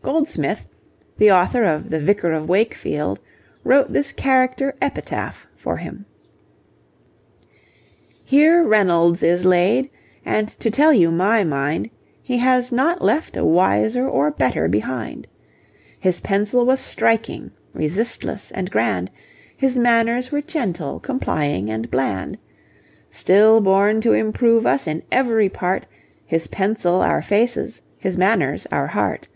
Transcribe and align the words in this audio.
Goldsmith, 0.00 0.66
the 1.18 1.30
author 1.32 1.64
of 1.64 1.90
the 1.90 2.00
Vicar 2.00 2.30
of 2.30 2.48
Wakefield, 2.48 3.20
wrote 3.62 3.92
this 3.92 4.10
character 4.10 4.72
'epitaph' 4.80 5.46
for 5.54 5.76
him: 5.76 6.06
Here 8.24 8.64
Reynolds 8.64 9.22
is 9.22 9.44
laid, 9.44 9.90
and 10.24 10.48
to 10.60 10.70
tell 10.70 10.94
you 10.94 11.10
my 11.10 11.44
mind, 11.44 11.90
He 12.22 12.38
has 12.38 12.72
not 12.72 13.04
left 13.04 13.36
a 13.36 13.44
wiser 13.44 14.08
or 14.08 14.30
better 14.30 14.66
behind. 14.66 15.26
His 16.00 16.20
pencil 16.20 16.64
was 16.64 16.80
striking, 16.80 17.50
resistless 17.74 18.50
and 18.52 18.70
grand; 18.70 19.10
His 19.58 19.76
manners 19.76 20.32
were 20.32 20.40
gentle, 20.40 21.00
complying 21.00 21.68
and 21.68 21.90
bland; 21.90 22.38
Still 23.10 23.60
born 23.60 24.00
to 24.02 24.12
improve 24.14 24.64
us 24.64 24.86
in 24.86 25.02
every 25.12 25.50
part, 25.50 25.86
His 26.24 26.46
pencil 26.46 27.02
our 27.02 27.20
faces, 27.20 27.82
his 27.98 28.16
manners 28.16 28.64
our 28.72 28.86
heart. 28.86 29.28